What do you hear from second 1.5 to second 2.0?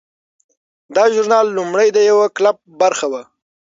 لومړی د